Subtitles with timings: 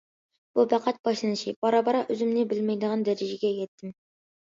[0.59, 3.99] بۇ پەقەت باشلىنىشى، بارا- بارا ئۆزۈمنى بىلمەيدىغان دەرىجىگە يەتتىم.